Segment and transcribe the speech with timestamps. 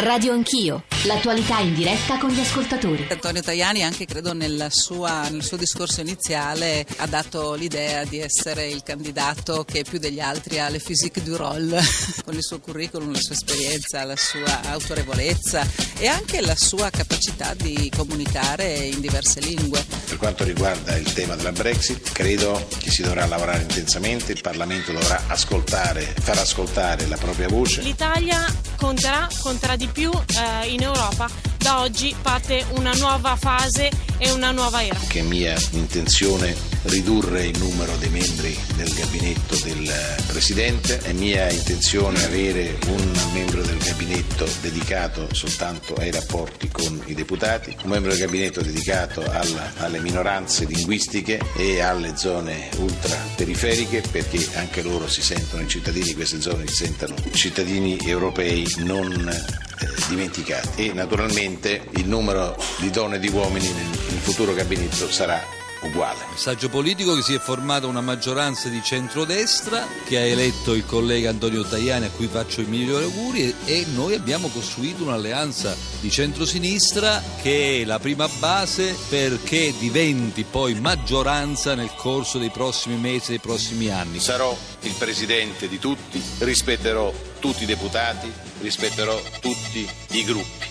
[0.00, 3.08] Radio Anch'io, l'attualità in diretta con gli ascoltatori.
[3.10, 4.32] Antonio Tajani anche credo
[4.70, 10.20] sua, nel suo discorso iniziale ha dato l'idea di essere il candidato che più degli
[10.20, 11.82] altri ha le physique du rôle,
[12.24, 15.66] con il suo curriculum, la sua esperienza, la sua autorevolezza
[15.98, 19.84] e anche la sua capacità di comunicare in diverse lingue.
[20.18, 24.90] Per quanto riguarda il tema della Brexit, credo che si dovrà lavorare intensamente, il Parlamento
[24.90, 27.82] dovrà ascoltare, far ascoltare la propria voce.
[27.82, 28.44] L'Italia
[28.74, 31.30] conterà, conterà di più eh, in Europa.
[31.58, 34.98] Da oggi parte una nuova fase e una nuova era.
[35.06, 39.90] Che è mia intenzione ridurre il numero dei membri del gabinetto del
[40.26, 47.14] Presidente, è mia intenzione avere un membro del gabinetto dedicato soltanto ai rapporti con i
[47.14, 54.46] deputati, un membro del gabinetto dedicato alla, alle minoranze linguistiche e alle zone ultraperiferiche perché
[54.54, 59.86] anche loro si sentono, i cittadini di queste zone si sentono cittadini europei non eh,
[60.08, 60.88] dimenticati.
[60.88, 66.18] E naturalmente il numero di donne e di uomini nel futuro gabinetto sarà uguale.
[66.30, 71.30] Messaggio politico che si è formata una maggioranza di centrodestra che ha eletto il collega
[71.30, 77.22] Antonio Tajani a cui faccio i migliori auguri e noi abbiamo costruito un'alleanza di centrosinistra
[77.42, 83.40] che è la prima base perché diventi poi maggioranza nel corso dei prossimi mesi, dei
[83.40, 84.18] prossimi anni.
[84.18, 90.67] Sarò il presidente di tutti, rispetterò tutti i deputati, rispetterò tutti i gruppi.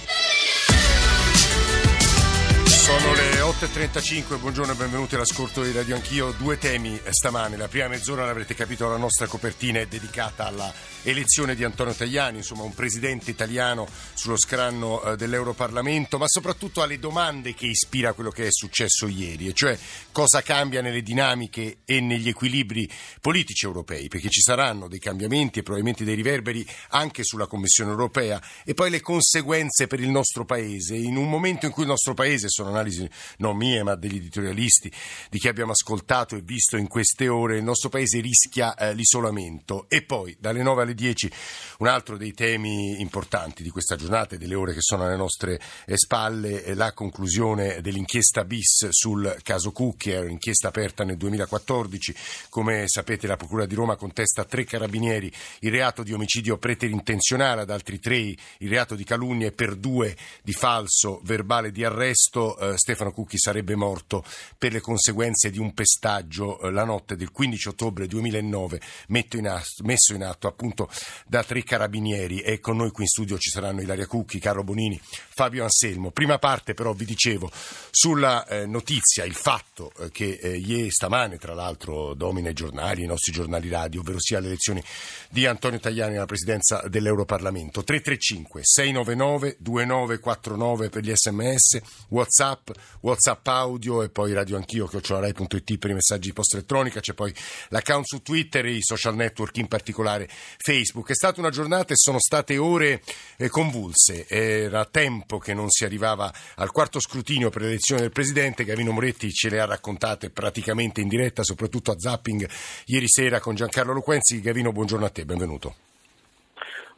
[2.87, 6.31] Sono le 8.35, buongiorno e benvenuti all'ascolto di Radio Anch'io.
[6.31, 7.57] Due temi stamane.
[7.57, 12.37] La prima mezz'ora, l'avrete capito, la nostra copertina è dedicata alla elezione di Antonio Tajani,
[12.37, 18.29] insomma un presidente italiano sullo scranno eh, dell'Europarlamento, ma soprattutto alle domande che ispira quello
[18.29, 19.77] che è successo ieri, e cioè
[20.13, 25.63] cosa cambia nelle dinamiche e negli equilibri politici europei, perché ci saranno dei cambiamenti e
[25.63, 30.95] probabilmente dei riverberi anche sulla Commissione europea e poi le conseguenze per il nostro Paese,
[30.95, 34.91] in un momento in cui il nostro Paese, sono analisi non mie ma degli editorialisti,
[35.29, 39.85] di chi abbiamo ascoltato e visto in queste ore, il nostro Paese rischia eh, l'isolamento
[39.89, 41.31] e poi dalle 9 alle 10
[41.79, 45.59] un altro dei temi importanti di questa giornata e delle ore che sono alle nostre
[45.93, 52.15] spalle è la conclusione dell'inchiesta bis sul caso Cucchi, inchiesta aperta nel 2014.
[52.49, 57.61] Come sapete la Procura di Roma contesta a tre carabinieri il reato di omicidio preterintenzionale,
[57.61, 62.57] ad altri tre il reato di calunnia e per due di falso verbale di arresto.
[62.71, 64.23] Eh, Stefano Cucchi sarebbe morto
[64.57, 69.83] per le conseguenze di un pestaggio eh, la notte del 15 ottobre 2009 in atto,
[69.83, 70.89] messo in atto appunto
[71.25, 74.99] da tre carabinieri e con noi qui in studio ci saranno Ilaria Cucchi, Carlo Bonini,
[75.01, 76.11] Fabio Anselmo.
[76.11, 77.49] Prima parte però vi dicevo
[77.91, 83.03] sulla eh, notizia, il fatto eh, che eh, ieri stamane tra l'altro domina i giornali,
[83.03, 84.83] i nostri giornali radio, ovvero sia le elezioni
[85.29, 87.83] di Antonio Tajani alla presidenza dell'Europarlamento.
[87.83, 91.79] 335 699 2949 per gli sms,
[92.09, 92.56] whatsapp,
[93.01, 97.33] whatsapp audio e poi radio anch'io, chiocciolarai.it per i messaggi di posta elettronica, c'è poi
[97.69, 101.09] l'account su Twitter e i social network in particolare Facebook.
[101.09, 103.01] È stata una giornata e sono state ore
[103.37, 104.27] eh, convulse.
[104.27, 108.63] Era tempo che non si arrivava al quarto scrutinio per l'elezione del Presidente.
[108.63, 112.47] Gavino Moretti ce le ha raccontate praticamente in diretta, soprattutto a Zapping
[112.85, 114.41] ieri sera con Giancarlo Loquenzi.
[114.41, 115.86] Gavino, buongiorno a te, benvenuto.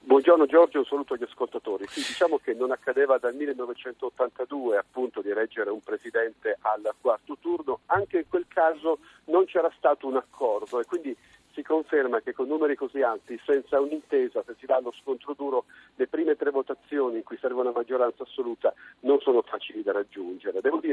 [0.10, 1.86] Buongiorno Giorgio, un saluto agli ascoltatori.
[1.88, 7.82] Sì, diciamo che non accadeva dal 1982 appunto di eleggere un presidente al quarto turno,
[7.86, 11.16] anche in quel caso non c'era stato un accordo e quindi
[11.54, 15.66] si conferma che con numeri così alti, senza un'intesa, se si dà allo scontro duro,
[15.94, 20.60] le prime tre votazioni in cui serve una maggioranza assoluta non sono facili da raggiungere.
[20.60, 20.89] Devo dire,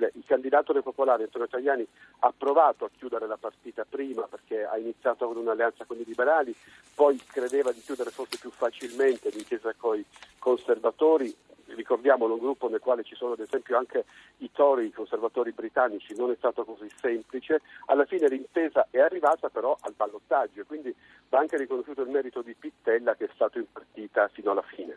[0.73, 1.87] dei popolari, Antonio Tajani,
[2.21, 6.55] ha provato a chiudere la partita prima perché ha iniziato con un'alleanza con i liberali,
[6.95, 10.05] poi credeva di chiudere forse più facilmente l'intesa con i
[10.39, 11.35] conservatori,
[11.75, 14.05] ricordiamolo, un gruppo nel quale ci sono ad esempio anche
[14.39, 17.61] i Tory, i conservatori britannici, non è stato così semplice.
[17.87, 20.65] Alla fine l'intesa è arrivata però al ballottaggio.
[20.65, 20.95] Quindi
[21.29, 23.86] va anche riconosciuto il merito di Pittella che è stato in partita
[24.33, 24.97] fino alla fine.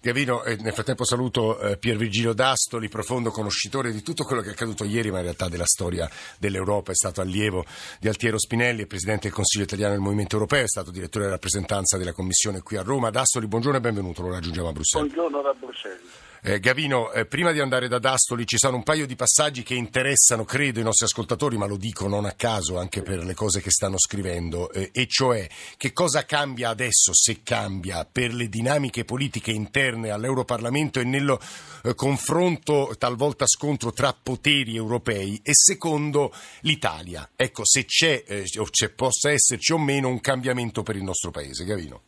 [0.00, 4.48] Gavino, eh, nel frattempo saluto eh, Pier Virgilio D'Astoli, profondo conoscitore di tutto quello che
[4.48, 7.64] è accaduto ieri, ma in realtà della storia dell'Europa, è stato allievo
[8.00, 11.36] di Altiero Spinelli, è presidente del Consiglio italiano del Movimento Europeo, è stato direttore della
[11.36, 13.10] rappresentanza della Commissione qui a Roma.
[13.10, 15.12] D'Astoli, buongiorno e benvenuto, lo raggiungiamo a Bruxelles.
[15.12, 16.30] Buongiorno da Bruxelles.
[16.44, 19.74] Eh, Gavino, eh, prima di andare da Dastoli ci sono un paio di passaggi che
[19.74, 23.60] interessano, credo, i nostri ascoltatori, ma lo dico non a caso anche per le cose
[23.60, 25.46] che stanno scrivendo, eh, e cioè
[25.76, 31.38] che cosa cambia adesso, se cambia, per le dinamiche politiche interne all'Europarlamento e nello
[31.84, 37.28] eh, confronto, talvolta scontro tra poteri europei, e secondo l'Italia.
[37.36, 41.30] Ecco, se c'è, eh, o c'è, possa esserci o meno un cambiamento per il nostro
[41.30, 41.64] Paese.
[41.64, 42.02] Gavino.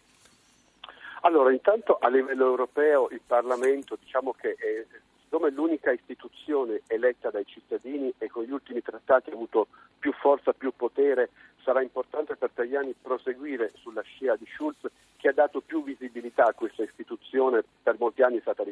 [1.22, 4.84] Allora, intanto a livello europeo il Parlamento diciamo che è,
[5.22, 9.68] siccome è l'unica istituzione eletta dai cittadini e con gli ultimi trattati ha avuto
[9.98, 11.30] più forza, più potere,
[11.64, 14.78] sarà importante per Tajani proseguire sulla scia di Schulz
[15.24, 18.62] che ha dato più visibilità a questa istituzione, per molti anni è stata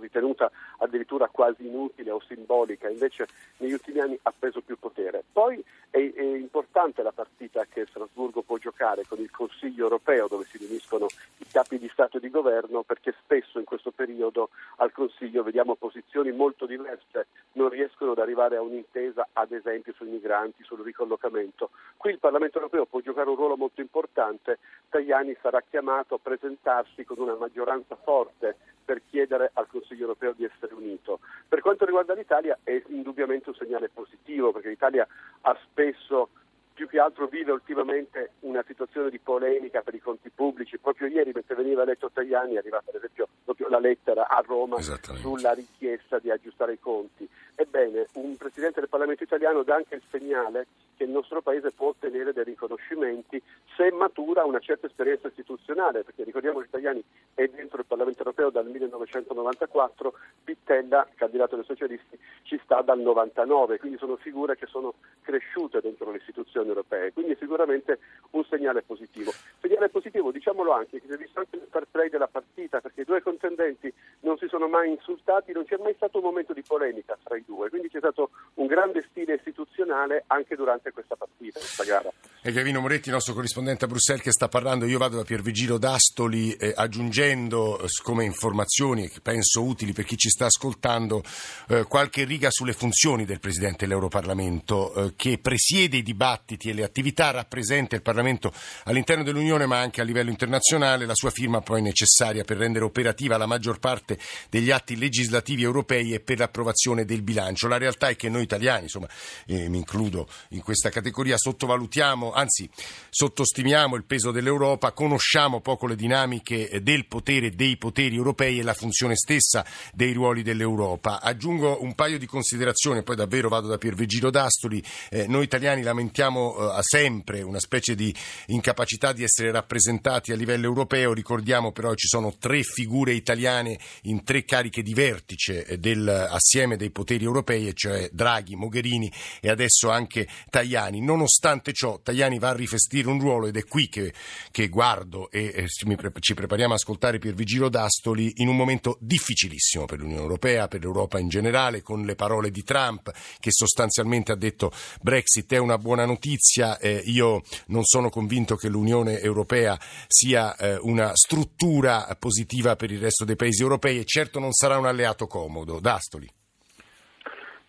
[0.00, 3.28] ritenuta addirittura quasi inutile o simbolica, invece
[3.58, 5.22] negli ultimi anni ha preso più potere.
[5.30, 10.44] Poi è, è importante la partita che Strasburgo può giocare con il Consiglio europeo dove
[10.46, 11.06] si riuniscono
[11.38, 14.48] i capi di Stato e di governo perché spesso in questo periodo
[14.78, 20.08] al Consiglio vediamo posizioni molto diverse, non riescono ad arrivare a un'intesa ad esempio sui
[20.08, 21.70] migranti, sul ricollocamento.
[21.96, 27.04] Qui il Parlamento europeo può giocare un ruolo molto importante, Tajani sarà chiamato a presentarsi
[27.04, 31.20] con una maggioranza forte per chiedere al Consiglio europeo di essere unito.
[31.46, 35.06] Per quanto riguarda l'Italia è indubbiamente un segnale positivo perché l'Italia
[35.42, 36.30] ha spesso
[36.72, 40.78] più che altro vive ultimamente una situazione di polemica per i conti pubblici.
[40.78, 43.28] Proprio ieri, mentre veniva eletto Tajani, è arrivata per esempio
[43.68, 47.28] la lettera a Roma sulla richiesta di aggiustare i conti.
[47.54, 50.66] Ebbene, un Presidente del Parlamento italiano dà anche il segnale
[50.96, 53.42] che il nostro Paese può ottenere dei riconoscimenti
[53.76, 57.02] se matura una certa esperienza istituzionale, perché ricordiamo che Tajani
[57.34, 60.12] è dentro il Parlamento europeo dal 1994,
[60.44, 66.10] Pittella, candidato dei socialisti, ci sta dal 99, quindi sono figure che sono cresciute dentro
[66.10, 67.98] le istituzioni europee, quindi sicuramente
[68.30, 69.32] un segnale positivo.
[69.60, 73.02] Segnale positivo, diciamolo anche, che si è visto anche nel fair play della partita, perché
[73.02, 76.62] i due contendenti non si sono mai insultati, non c'è mai stato un momento di
[76.62, 81.58] polemica tra i due, quindi c'è stato un grande stile istituzionale anche durante questa partita,
[81.58, 82.12] questa gara.
[82.46, 86.52] E Gavino Moretti, nostro corrispondente a Bruxelles, che sta parlando, io vado da Piervigilo D'Astoli
[86.52, 91.22] eh, aggiungendo eh, come informazioni che penso utili per chi ci sta ascoltando
[91.68, 96.84] eh, qualche riga sulle funzioni del Presidente dell'Europarlamento eh, che presiede i dibattiti e le
[96.84, 98.52] attività, rappresenta il Parlamento
[98.84, 103.38] all'interno dell'Unione ma anche a livello internazionale, la sua firma poi necessaria per rendere operativa
[103.38, 104.18] la maggior parte
[104.50, 107.68] degli atti legislativi europei e per l'approvazione del bilancio.
[107.68, 109.08] La realtà è che noi italiani, insomma
[109.46, 112.68] eh, mi includo in questa categoria, sottovalutiamo anzi
[113.08, 118.74] sottostimiamo il peso dell'Europa, conosciamo poco le dinamiche del potere dei poteri europei e la
[118.74, 121.20] funzione stessa dei ruoli dell'Europa.
[121.20, 124.82] Aggiungo un paio di considerazioni, poi davvero vado da Piervigiro D'Astoli.
[125.10, 128.12] Eh, noi italiani lamentiamo eh, sempre una specie di
[128.46, 133.78] incapacità di essere rappresentati a livello europeo, ricordiamo però che ci sono tre figure italiane
[134.02, 139.50] in tre cariche di vertice eh, del, assieme dei poteri europei, cioè Draghi, Mogherini e
[139.50, 140.62] adesso anche Tajani.
[141.00, 144.12] Nonostante ciò, Tajani va a rifestire un ruolo ed è qui che,
[144.50, 149.98] che guardo e eh, ci prepariamo a ascoltare Piervigilo D'Astoli in un momento difficilissimo per
[149.98, 154.72] l'Unione Europea, per l'Europa in generale, con le parole di Trump che sostanzialmente ha detto
[155.00, 160.76] Brexit è una buona notizia, eh, io non sono convinto che l'Unione Europea sia eh,
[160.80, 165.26] una struttura positiva per il resto dei paesi europei e certo non sarà un alleato
[165.26, 165.80] comodo.
[165.80, 166.42] D'Astoli.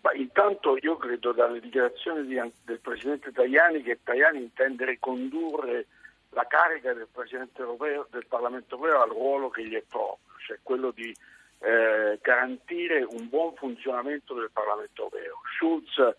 [0.06, 5.86] Ma intanto io credo dalle dichiarazioni di, del Presidente Tajani che Tajani intende ricondurre
[6.30, 10.60] la carica del Presidente europeo, del Parlamento europeo al ruolo che gli è proprio, cioè
[10.62, 11.12] quello di
[11.58, 15.40] eh, garantire un buon funzionamento del Parlamento europeo.
[15.56, 16.14] Schulz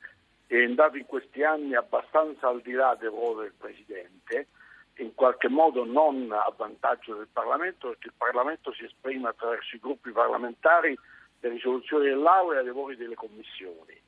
[0.47, 4.47] è andato in questi anni abbastanza al di là del ruolo del Presidente,
[4.95, 9.79] in qualche modo non a vantaggio del Parlamento, perché il Parlamento si esprime attraverso i
[9.79, 10.93] gruppi parlamentari
[11.39, 13.99] le risoluzioni dell'Aula e i lavori delle commissioni.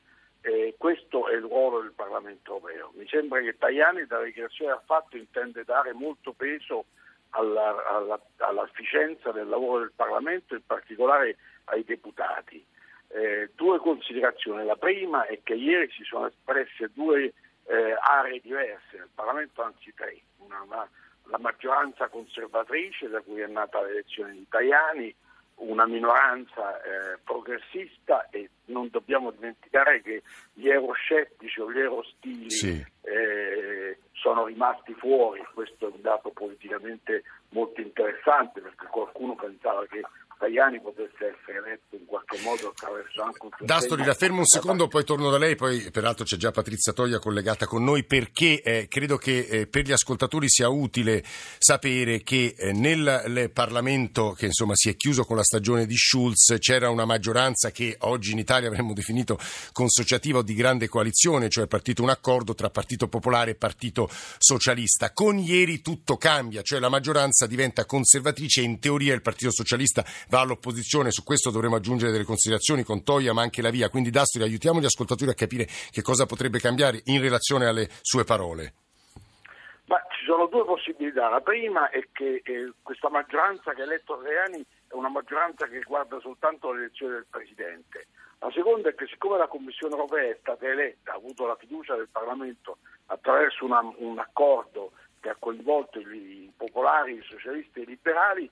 [0.41, 2.91] Eh, questo è il ruolo del Parlamento europeo.
[2.95, 6.86] Mi sembra che Tajani, dalla dichiarazione ha fatto, intende dare molto peso
[7.31, 12.65] alla, alla, all'efficienza del lavoro del Parlamento, in particolare ai deputati.
[13.09, 14.65] Eh, due considerazioni.
[14.65, 17.33] La prima è che ieri si sono espresse due
[17.65, 20.21] eh, aree diverse nel Parlamento, anzi tre.
[20.38, 20.89] Una, una,
[21.25, 25.13] la maggioranza conservatrice, da cui è nata l'elezione di Tajani,
[25.60, 30.24] una minoranza eh, progressista e non dobbiamo dimenticare che
[30.54, 32.86] gli euroscettici o gli eurostili sì.
[33.01, 40.01] eh, sono rimasti fuori, questo è un dato politicamente molto interessante perché qualcuno pensava che
[40.39, 44.88] Tajani potesse essere eletto in qualche modo attraverso anche un D'Astoli, la fermo un secondo,
[44.88, 48.88] poi torno da lei, poi peraltro c'è già Patrizia Toglia collegata con noi perché eh,
[48.88, 54.75] credo che eh, per gli ascoltatori sia utile sapere che eh, nel Parlamento che insomma
[54.75, 58.69] si è chiuso con la stagione di Schulz c'era una maggioranza che oggi in Italia
[58.69, 59.38] avremmo definito
[59.74, 65.12] consociativa o di grande coalizione, cioè partito un accordo tra Partito Popolare e Partito Socialista.
[65.12, 70.05] Con ieri tutto cambia, cioè la maggioranza diventa conservatrice e in teoria il Partito Socialista
[70.29, 74.09] va all'opposizione, su questo dovremo aggiungere delle considerazioni con Toia ma anche la via, quindi
[74.09, 78.74] Dastoli aiutiamo gli ascoltatori a capire che cosa potrebbe cambiare in relazione alle sue parole.
[79.86, 81.29] Ma ci sono due possibilità.
[81.29, 85.79] La prima è che eh, questa maggioranza che ha eletto Tajani è una maggioranza che
[85.79, 88.05] riguarda soltanto l'elezione del Presidente.
[88.39, 91.95] La seconda è che siccome la Commissione europea è stata eletta, ha avuto la fiducia
[91.95, 97.86] del Parlamento attraverso una, un accordo che ha coinvolto i popolari, i socialisti e i
[97.88, 98.50] liberali,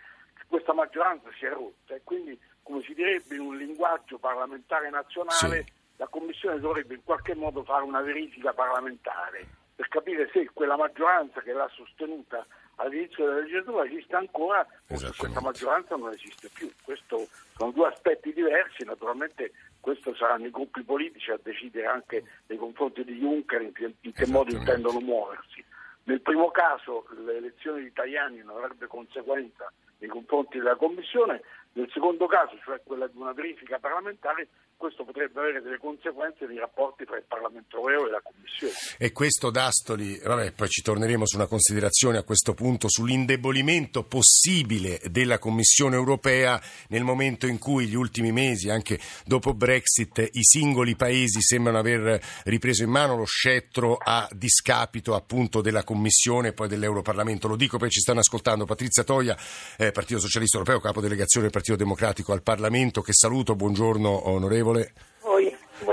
[0.48, 5.64] questa maggioranza si è rotta e quindi, come si direbbe in un linguaggio parlamentare nazionale,
[5.64, 5.74] sì.
[5.98, 9.46] la Commissione dovrebbe in qualche modo fare una verifica parlamentare
[9.78, 12.44] per capire se quella maggioranza che l'ha sostenuta
[12.78, 16.68] all'inizio della legislatura esiste ancora o se questa maggioranza non esiste più.
[16.82, 22.58] Questo sono due aspetti diversi, naturalmente questo saranno i gruppi politici a decidere anche nei
[22.58, 25.64] confronti di Juncker in che, in che modo intendono muoversi.
[26.06, 31.42] Nel primo caso l'elezione di Tajani non avrebbe conseguenza nei confronti della Commissione,
[31.74, 36.60] nel secondo caso, cioè quella di una verifica parlamentare, questo potrebbe avere delle conseguenze nei
[36.60, 38.74] rapporti tra il Parlamento europeo e la Commissione.
[38.98, 45.02] E questo D'Astoli, vabbè, poi ci torneremo su una considerazione a questo punto sull'indebolimento possibile
[45.10, 50.96] della Commissione europea nel momento in cui gli ultimi mesi, anche dopo Brexit, i singoli
[50.96, 56.68] paesi sembrano aver ripreso in mano lo scettro a discapito appunto della Commissione e poi
[56.68, 57.48] dell'Europarlamento.
[57.48, 59.36] Lo dico perché ci stanno ascoltando Patrizia Toia,
[59.78, 64.67] eh, Partito Socialista Europeo, capo delegazione del Partito Democratico al Parlamento, che saluto, buongiorno onorevole
[64.70, 64.94] onorevole.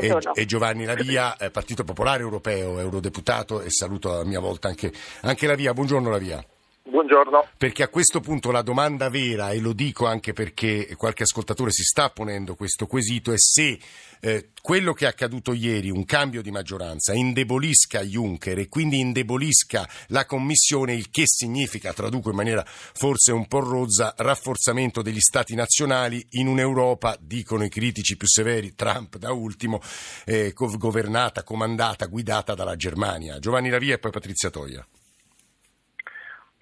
[0.00, 4.92] E, e, Giovanni Lavia, eh, Partito Popolare Europeo, eurodeputato, e saluto a mia volta anche,
[5.22, 5.74] anche Lavia.
[5.74, 6.44] Buongiorno Lavia.
[6.86, 7.48] Buongiorno.
[7.56, 11.82] Perché a questo punto la domanda vera, e lo dico anche perché qualche ascoltatore si
[11.82, 13.78] sta ponendo questo quesito, è se
[14.20, 19.88] eh, quello che è accaduto ieri, un cambio di maggioranza, indebolisca Juncker e quindi indebolisca
[20.08, 25.54] la Commissione, il che significa, traduco in maniera forse un po' rozza, rafforzamento degli Stati
[25.54, 29.80] nazionali in un'Europa, dicono i critici più severi, Trump da ultimo,
[30.26, 33.38] eh, governata, comandata, guidata dalla Germania.
[33.38, 34.86] Giovanni Lavia e poi Patrizia Toia.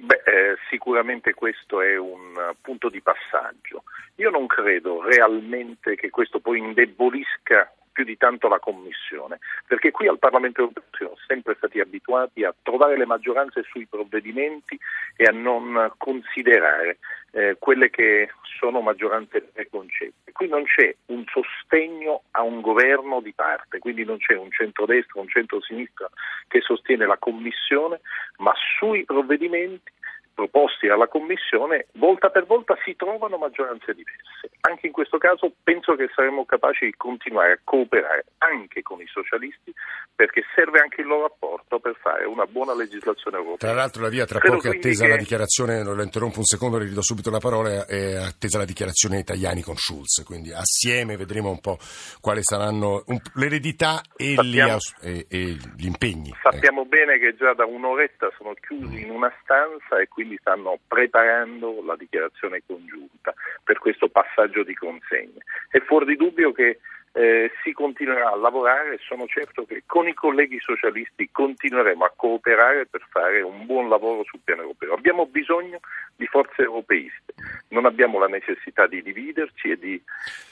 [0.05, 3.85] Beh, eh, sicuramente questo è un punto di passaggio.
[4.17, 10.09] Io non credo realmente che questo poi indebolisca più di tanto la Commissione, perché qui
[10.09, 14.79] al Parlamento europeo siamo sempre stati abituati a trovare le maggioranze sui provvedimenti
[15.17, 16.99] e a non considerare
[17.33, 20.33] eh, quelle che sono maggioranze preconcette.
[20.33, 25.21] Qui non c'è un sostegno a un governo di parte, quindi non c'è un centrodestra,
[25.21, 26.09] un centrosinistra
[26.49, 28.01] che sostiene la Commissione,
[28.39, 29.93] ma sui provvedimenti
[30.35, 34.51] proposti alla Commissione, volta per volta si trovano maggioranze diverse.
[34.61, 39.07] Anche in questo caso penso che saremo capaci di continuare a cooperare anche con i
[39.07, 39.73] socialisti
[40.15, 43.69] perché serve anche il loro apporto per fare una buona legislazione europea.
[43.71, 45.11] Tra l'altro la via tra Credo poco è attesa che...
[45.11, 49.19] la dichiarazione, lo interrompo un secondo, le ridò subito la parola, è attesa la dichiarazione
[49.19, 51.79] italiani con Schulz, quindi assieme vedremo un po'
[52.21, 55.39] quali saranno l'eredità e, sappiamo, gli, e, e,
[55.77, 56.33] gli, impegni.
[56.43, 56.91] Sappiamo ecco.
[56.91, 61.97] bene che già da un'oretta sono chiusi in una stanza e quindi stanno preparando la
[61.97, 65.43] dichiarazione congiunta per questo passaggio di consegne.
[65.69, 66.81] È fuori di dubbio che
[67.13, 72.13] eh, si continuerà a lavorare e sono certo che con i colleghi socialisti continueremo a
[72.17, 74.95] cooperare per fare un buon lavoro sul piano europeo.
[74.95, 75.81] Abbiamo bisogno
[76.17, 77.35] di forze europeiste,
[77.69, 80.03] non abbiamo la necessità di dividerci e di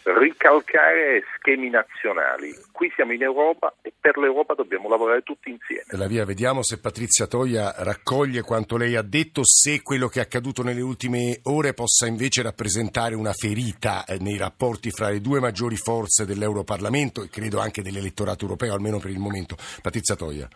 [0.02, 2.54] ricalcare schemi nazionali.
[2.72, 5.84] Qui siamo in Europa e per l'Europa dobbiamo lavorare tutti insieme.
[5.96, 10.22] La via, vediamo se Patrizia Toia raccoglie quanto lei ha detto, se quello che è
[10.22, 15.40] accaduto nelle ultime ore possa invece rappresentare una ferita eh, nei rapporti fra le due
[15.40, 19.56] maggiori forze dell'Europa dell'Europarlamento e credo anche dell'elettorato europeo, almeno per il momento.
[19.80, 20.48] Patrizia Toia.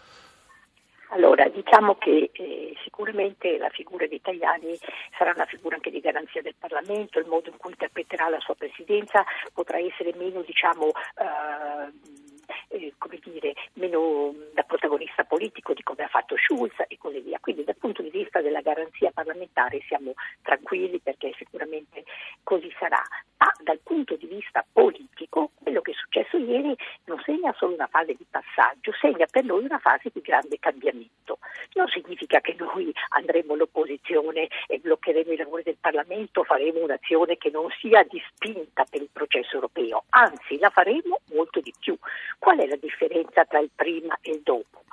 [1.10, 4.76] Allora, diciamo che eh, sicuramente la figura di Tajani
[5.16, 8.56] sarà una figura anche di garanzia del Parlamento, il modo in cui interpreterà la sua
[8.56, 12.23] presidenza potrà essere meno, diciamo, eh,
[12.68, 17.38] eh, come dire, meno da protagonista politico di come ha fatto Schulz e così via.
[17.40, 22.04] Quindi dal punto di vista della garanzia parlamentare siamo tranquilli perché sicuramente
[22.42, 23.02] così sarà.
[23.38, 27.88] Ma dal punto di vista politico quello che è successo ieri non segna solo una
[27.88, 31.38] fase di passaggio, segna per noi una fase di grande cambiamento.
[31.74, 37.50] Non significa che noi andremo all'opposizione e bloccheremo i lavori del Parlamento, faremo un'azione che
[37.50, 41.96] non sia di spinta per il processo europeo, anzi la faremo molto di più.
[42.44, 44.84] Qual è la differenza tra il prima e il dopo?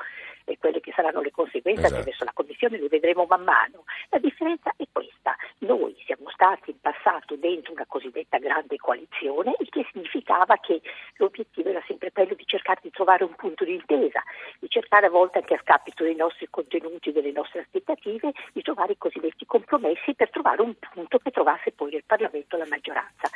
[0.45, 1.95] E quelle che saranno le conseguenze esatto.
[1.95, 3.83] attraverso la Commissione le vedremo man mano.
[4.07, 5.35] La differenza è questa.
[5.57, 10.79] Noi siamo stati in passato dentro una cosiddetta grande coalizione, il che significava che
[11.17, 14.23] l'obiettivo era sempre quello di cercare di trovare un punto di intesa,
[14.57, 18.93] di cercare a volte anche a scapito dei nostri contenuti, delle nostre aspettative, di trovare
[18.93, 23.29] i cosiddetti compromessi per trovare un punto che trovasse poi nel Parlamento la maggioranza.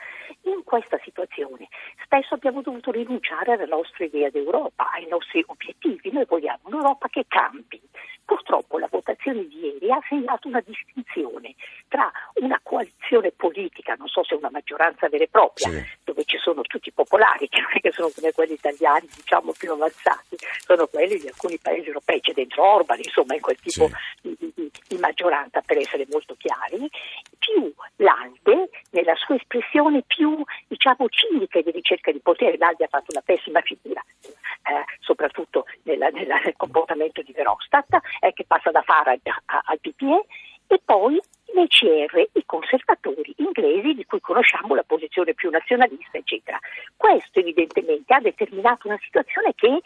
[0.46, 1.68] In questa situazione
[2.04, 6.12] spesso abbiamo dovuto rinunciare alla nostra idea d'Europa, ai nostri obiettivi.
[6.12, 7.82] Noi vogliamo un'Europa che cambi.
[8.26, 11.56] Purtroppo la votazione Tajani ha segnato una distinzione
[11.88, 15.84] tra una coalizione politica, non so se una maggioranza vera e propria, sì.
[16.04, 19.54] dove ci sono tutti i popolari, che non è che sono come quelli italiani, diciamo
[19.58, 23.88] più avanzati, sono quelli di alcuni paesi europei, c'è dentro Orban, insomma in quel tipo
[24.22, 24.36] sì.
[24.40, 26.90] di, di, di maggioranza per essere molto chiari,
[27.56, 33.12] più l'ALDE nella sua espressione più diciamo cinica di ricerca di potere, l'ALDE ha fatto
[33.12, 38.82] una pessima figura, eh, soprattutto nella, nella, nel comportamento di Verhofstadt, eh, che passa da
[38.82, 40.26] Farage al PPE,
[40.68, 41.20] e poi
[41.54, 46.60] nei CR i conservatori inglesi di cui conosciamo la posizione più nazionalista, eccetera.
[46.98, 49.80] Questo evidentemente ha determinato una situazione che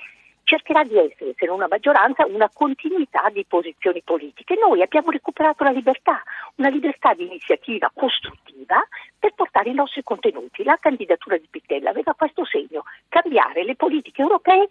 [0.50, 4.56] cercherà di essere, se non una maggioranza, una continuità di posizioni politiche.
[4.56, 6.24] Noi abbiamo recuperato la libertà,
[6.56, 8.82] una libertà di iniziativa costruttiva
[9.20, 10.63] per portare i nostri contenuti.
[10.63, 14.68] La candidatura di Pittella aveva questo segno, cambiare le politiche europee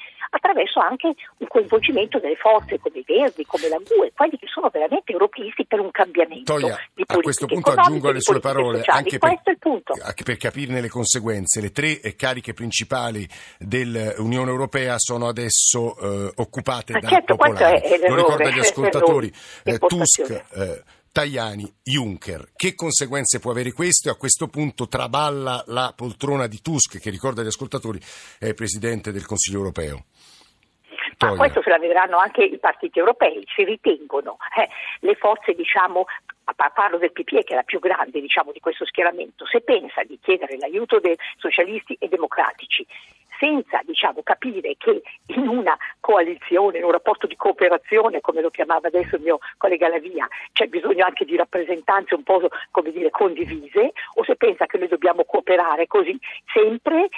[0.89, 5.13] anche un coinvolgimento delle forze come i Verdi, come la GUE, quelli che sono veramente
[5.13, 6.55] europeisti per un cambiamento.
[6.55, 9.41] Toia, a questo punto aggiungo alle sue parole, anche per,
[10.03, 13.29] anche per, capirne le conseguenze, le tre cariche principali
[13.59, 17.81] dell'Unione Europea sono adesso eh, occupate ah, da certo, popolari.
[18.09, 19.33] Lo ricordo agli ascoltatori,
[19.65, 22.51] eh, Tusk, eh, Tajani, Juncker.
[22.55, 24.09] Che conseguenze può avere questo?
[24.09, 28.01] E a questo punto traballa la poltrona di Tusk, che ricorda agli ascoltatori
[28.39, 30.05] è Presidente del Consiglio europeo.
[31.19, 34.69] Ma questo se la vedranno anche i partiti europei, si ritengono eh,
[35.01, 36.07] le forze diciamo,
[36.55, 40.19] parlo del PPE che è la più grande diciamo, di questo schieramento, se pensa di
[40.21, 42.87] chiedere l'aiuto dei socialisti e democratici
[43.39, 48.89] senza diciamo, capire che in una coalizione, in un rapporto di cooperazione, come lo chiamava
[48.89, 53.93] adesso il mio collega Lavia, c'è bisogno anche di rappresentanze un po' come dire, condivise,
[54.15, 56.19] o se pensa che noi dobbiamo cooperare così
[56.53, 57.09] sempre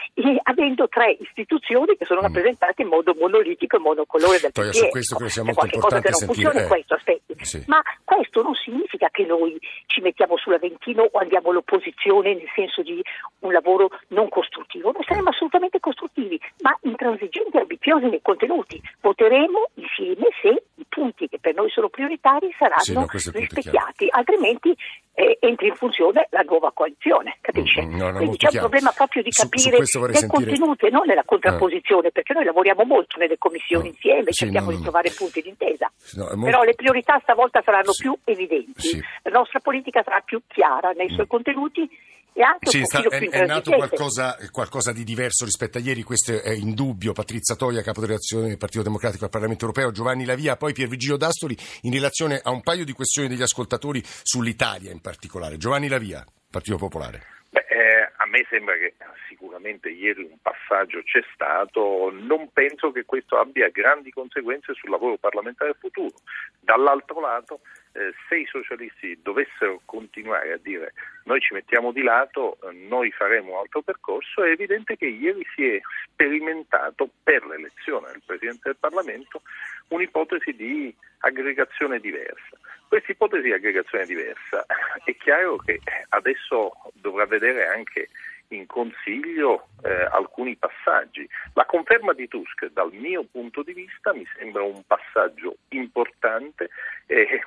[0.43, 2.25] avendo tre istituzioni che sono mm.
[2.25, 6.27] rappresentate in modo monolitico e monocolore del Poi, su questo credo sia molto importante cosa
[6.27, 6.43] che non sentire.
[6.43, 6.69] funziona eh.
[6.69, 7.45] questo, aspetti.
[7.45, 7.65] Sì.
[7.67, 13.03] Ma questo non significa che noi ci mettiamo sull'Aventino o andiamo all'opposizione nel senso di
[13.41, 14.93] un lavoro non costruttivo.
[14.93, 18.81] Noi saremo assolutamente costruttivi ma intransigenti e ambiziosi nei contenuti.
[19.01, 24.75] Voteremo insieme se i punti che per noi sono prioritari saranno sì, no, rispecchiati, altrimenti
[25.21, 27.83] eh, entri in funzione la nuova coalizione, capisce?
[27.83, 28.65] Mm, no, Quindi c'è chiaro.
[28.65, 30.45] un problema proprio di capire su, su nei sentire...
[30.45, 32.11] contenuti e non nella contrapposizione, eh.
[32.11, 33.91] perché noi lavoriamo molto nelle commissioni no.
[33.91, 35.91] insieme, sì, cerchiamo di trovare punti d'intesa.
[36.17, 36.41] Molto...
[36.41, 41.27] Però le priorità stavolta saranno più evidenti, la nostra politica sarà più chiara nei suoi
[41.27, 41.29] mm.
[41.29, 41.89] contenuti
[42.33, 46.41] e anche sì, sta, è, è, nato qualcosa, qualcosa, di diverso rispetto a ieri, questo
[46.41, 47.13] è in dubbio.
[47.13, 51.57] Patrizia Toia, capo delegazione del Partito Democratico al Parlamento Europeo, Giovanni Lavia, poi Piervigio D'Astoli,
[51.83, 55.57] in relazione a un paio di questioni degli ascoltatori sull'Italia in particolare.
[55.57, 57.39] Giovanni Lavia, Partito Popolare.
[57.51, 58.95] Beh, eh, a me sembra che
[59.29, 65.17] sicuramente ieri un passaggio c'è stato, non penso che questo abbia grandi conseguenze sul lavoro
[65.17, 66.15] parlamentare futuro.
[66.61, 67.61] Dall'altro lato,
[67.93, 70.93] eh, se i socialisti dovessero continuare a dire
[71.25, 75.45] noi ci mettiamo di lato, eh, noi faremo un altro percorso, è evidente che ieri
[75.55, 79.43] si è sperimentato per l'elezione del Presidente del Parlamento
[79.89, 82.57] un'ipotesi di aggregazione diversa.
[82.89, 84.65] Questa ipotesi di aggregazione diversa
[85.05, 88.09] è chiaro che adesso dovrà vedere anche
[88.49, 91.29] in Consiglio eh, alcuni passaggi.
[91.55, 96.71] La conferma di Tusk dal mio punto di vista mi sembra un passaggio importante
[97.07, 97.41] eh,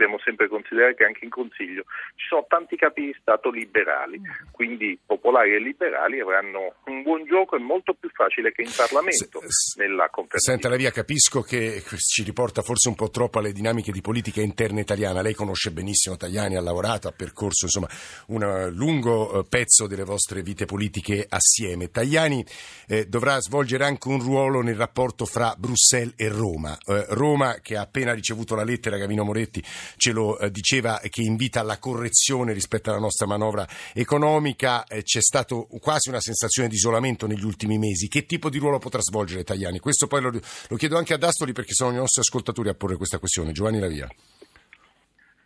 [0.00, 1.84] dobbiamo sempre considerare che anche in Consiglio
[2.16, 4.18] ci sono tanti capi di Stato liberali,
[4.50, 9.40] quindi popolari e liberali avranno un buon gioco e molto più facile che in Parlamento
[9.46, 10.40] se, nella conferma.
[10.40, 14.40] Senta la via, capisco che ci riporta forse un po' troppo alle dinamiche di politica
[14.40, 15.20] interna italiana.
[15.20, 17.88] Lei conosce benissimo Tajani, ha lavorato, ha percorso insomma
[18.28, 21.90] un lungo eh, pezzo delle vostre vite politiche assieme.
[21.90, 22.42] Tajani
[22.88, 26.76] eh, dovrà svolgere anche un ruolo nel rapporto fra Bruxelles e Roma.
[26.86, 29.62] Eh, Roma che ha appena ricevuto la lettera, Gavino Moretti
[29.96, 34.84] ce lo eh, diceva, che invita alla correzione rispetto alla nostra manovra economica.
[34.84, 38.08] Eh, c'è stato quasi una sensazione di isolamento negli ultimi mesi.
[38.08, 39.78] Che tipo di ruolo potrà svolgere Tajani?
[39.78, 42.96] Questo poi lo, lo chiedo anche ad Astoli perché sono i nostri ascoltatori a porre
[42.96, 43.52] questa questione.
[43.52, 44.08] Giovanni Lavia.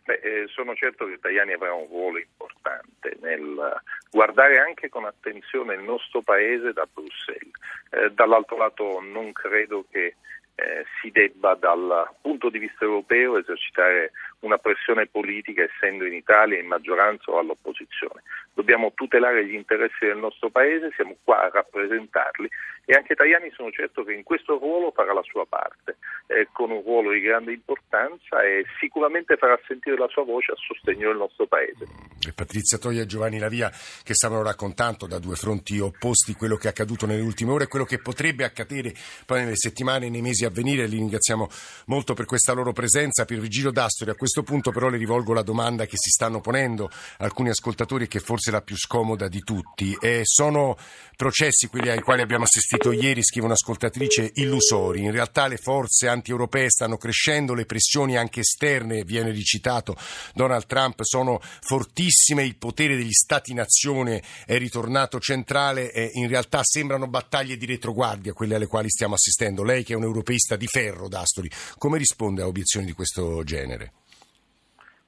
[0.05, 3.81] Beh, eh, sono certo che Tajani avrà un ruolo importante nel
[4.11, 7.51] guardare anche con attenzione il nostro paese da Bruxelles.
[7.89, 10.15] Eh, dall'altro lato non credo che
[10.55, 16.59] eh, si debba dal punto di vista europeo esercitare una pressione politica essendo in Italia
[16.59, 18.23] in maggioranza o all'opposizione.
[18.53, 22.49] Dobbiamo tutelare gli interessi del nostro Paese, siamo qua a rappresentarli
[22.85, 26.69] e anche Tajani sono certo che in questo ruolo farà la sua parte, eh, con
[26.71, 31.17] un ruolo di grande importanza e sicuramente farà sentire la sua voce a sostegno del
[31.17, 31.85] nostro Paese.
[32.27, 33.69] E Patrizia Toia e Giovanni Lavia
[34.03, 37.67] che stavano raccontando da due fronti opposti quello che è accaduto nelle ultime ore e
[37.67, 38.93] quello che potrebbe accadere
[39.25, 40.87] poi nelle settimane e nei mesi a venire.
[40.87, 41.47] Li ringraziamo
[41.87, 43.25] molto per questa loro presenza.
[43.25, 46.89] Per Virgilio Dastori, a questo punto però le rivolgo la domanda che si stanno ponendo
[47.19, 49.95] alcuni ascoltatori che forse è la più scomoda di tutti.
[49.99, 50.77] E sono
[51.15, 55.01] processi quelli ai quali abbiamo assistito ieri, scrive un'ascoltatrice, illusori.
[55.01, 59.95] In realtà le forze anti-europee stanno crescendo, le pressioni anche esterne, viene ricitato
[60.33, 67.07] Donald Trump, sono fortissime, il potere degli stati-nazione è ritornato centrale e in realtà sembrano
[67.07, 69.63] battaglie di retroguardia quelle alle quali stiamo assistendo.
[69.63, 73.93] Lei che è un europeista di ferro, D'Astori, come risponde a obiezioni di questo genere?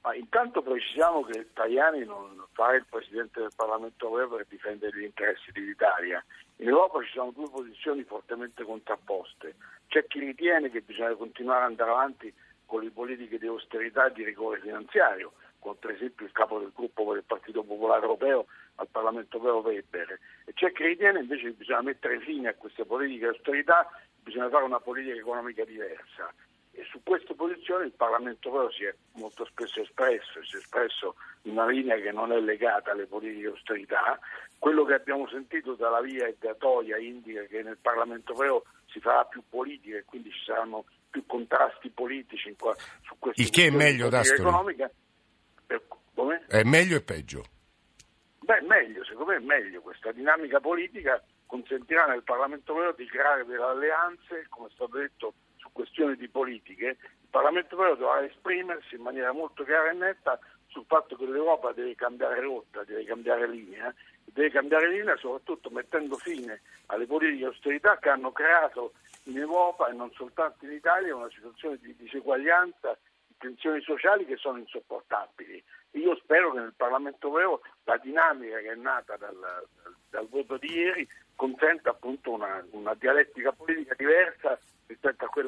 [0.08, 5.02] Ma intanto precisiamo che Tajani non fa il Presidente del Parlamento europeo per difendere gli
[5.04, 6.24] interessi dell'Italia.
[6.56, 9.56] In Europa ci sono due posizioni fortemente contrapposte.
[9.86, 12.32] C'è chi ritiene che bisogna continuare ad andare avanti
[12.64, 16.72] con le politiche di austerità e di rigore finanziario, con per esempio il capo del
[16.74, 20.18] gruppo del Partito Popolare Europeo al Parlamento Europeo Weber.
[20.46, 23.86] E c'è chi ritiene invece che bisogna mettere fine a queste politiche di austerità,
[24.22, 26.32] bisogna fare una politica economica diversa
[26.78, 31.16] e su queste posizioni il Parlamento europeo si è molto spesso espresso, si è espresso
[31.42, 34.16] in una linea che non è legata alle politiche di austerità.
[34.60, 39.00] Quello che abbiamo sentito dalla via e da Toia indica che nel Parlamento europeo si
[39.00, 43.66] farà più politica e quindi ci saranno più contrasti politici qua, su queste Il che
[43.66, 44.88] è meglio, economica.
[46.14, 46.44] Come?
[46.46, 47.44] È meglio e peggio?
[48.38, 49.80] Beh, meglio, secondo me è meglio.
[49.80, 55.34] Questa dinamica politica consentirà nel Parlamento europeo di creare delle alleanze, come è stato detto,
[55.72, 60.84] questioni di politiche, il Parlamento europeo dovrà esprimersi in maniera molto chiara e netta sul
[60.86, 63.92] fatto che l'Europa deve cambiare rotta, deve cambiare linea,
[64.24, 68.92] deve cambiare linea soprattutto mettendo fine alle politiche di austerità che hanno creato
[69.24, 74.36] in Europa e non soltanto in Italia una situazione di diseguaglianza, di tensioni sociali che
[74.36, 75.62] sono insopportabili.
[75.92, 79.66] Io spero che nel Parlamento europeo la dinamica che è nata dal,
[80.10, 84.58] dal, voto di ieri consenta appunto una, una dialettica politica diversa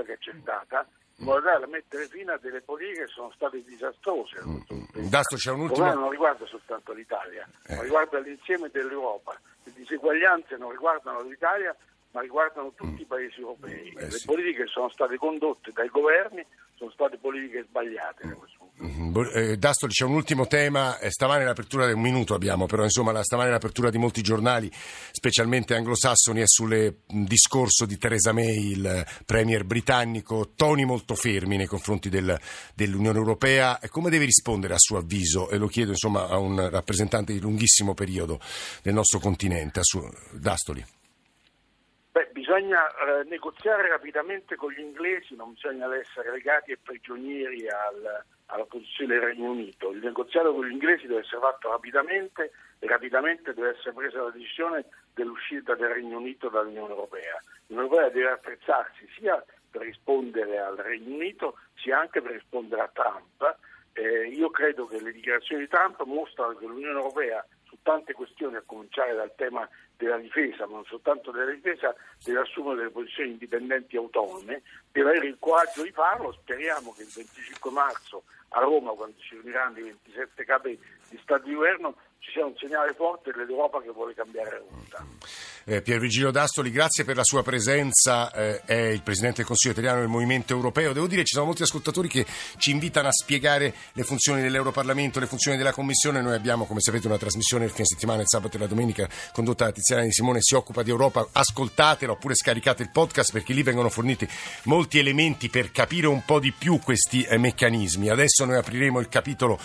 [0.00, 0.86] quella che c'è stata,
[1.16, 4.40] in modo tale da mettere fine a delle politiche che sono state disastrose.
[4.44, 5.92] Mm, Dasto, c'è un ultimo...
[5.92, 7.76] non riguarda soltanto l'Italia, eh.
[7.76, 9.38] ma riguarda l'insieme dell'Europa.
[9.64, 11.76] Le diseguaglianze non riguardano l'Italia,
[12.12, 13.92] ma riguardano tutti i paesi europei.
[13.96, 14.26] Eh, Le sì.
[14.26, 18.26] politiche che sono state condotte dai governi sono state politiche sbagliate.
[18.26, 18.32] Mm.
[18.82, 23.22] Eh, Dastoli, c'è un ultimo tema, eh, stamane l'apertura di un minuto abbiamo, però insomma
[23.22, 29.64] stamane l'apertura di molti giornali, specialmente anglosassoni, è sul discorso di Theresa May, il premier
[29.64, 32.38] britannico, toni molto fermi nei confronti del,
[32.74, 33.78] dell'Unione Europea.
[33.90, 35.50] Come deve rispondere a suo avviso?
[35.50, 38.40] E lo chiedo insomma a un rappresentante di lunghissimo periodo
[38.82, 40.82] del nostro continente, a suo, Dastoli.
[42.12, 48.24] Beh, bisogna eh, negoziare rapidamente con gli inglesi, non bisogna essere legati e prigionieri al,
[48.50, 49.90] alla posizione del Regno Unito.
[49.90, 54.30] Il negoziato con gli inglesi deve essere fatto rapidamente e rapidamente deve essere presa la
[54.30, 54.84] decisione
[55.14, 57.40] dell'uscita del Regno Unito dall'Unione Europea.
[57.66, 62.90] L'Unione Europea deve attrezzarsi sia per rispondere al Regno Unito sia anche per rispondere a
[62.92, 63.58] Trump.
[63.92, 67.44] Eh, io credo che le dichiarazioni di Trump mostrano che l'Unione Europea
[67.82, 72.76] tante questioni, a cominciare dal tema della difesa, ma non soltanto della difesa, deve assumere
[72.76, 76.32] delle posizioni indipendenti e autonome, deve avere il coraggio di farlo.
[76.32, 81.46] Speriamo che il 25 marzo a Roma, quando si riuniranno i 27 capi di Stato
[81.46, 85.04] di governo, ci sia un segnale forte dell'Europa che vuole cambiare rotta.
[85.64, 89.72] Eh, Pier Vigilio D'Astoli, grazie per la sua presenza, eh, è il Presidente del Consiglio
[89.72, 90.92] italiano del Movimento Europeo.
[90.92, 92.26] Devo dire ci sono molti ascoltatori che
[92.58, 96.20] ci invitano a spiegare le funzioni dell'Europarlamento, le funzioni della Commissione.
[96.20, 99.64] Noi abbiamo, come sapete, una trasmissione il fine settimana, il sabato e la domenica, condotta
[99.64, 101.26] da Tiziana Di Simone, si occupa di Europa.
[101.32, 104.28] Ascoltatela oppure scaricate il podcast perché lì vengono forniti
[104.64, 108.08] molti elementi per capire un po' di più questi eh, meccanismi.
[108.08, 109.58] Adesso noi apriremo il capitolo,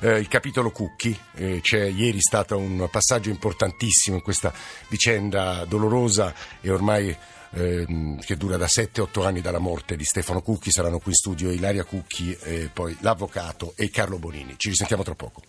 [0.00, 1.18] eh, il capitolo Cucchi.
[1.34, 4.52] Eh, c'è ieri stato un passaggio importantissimo in questa
[4.88, 7.14] vicenda dolorosa e ormai
[7.52, 10.70] ehm, che dura da 7-8 anni dalla morte di Stefano Cucchi.
[10.70, 12.36] Saranno qui in studio Ilaria Cucchi,
[12.72, 14.54] poi l'avvocato e Carlo Bonini.
[14.56, 15.42] Ci risentiamo tra poco.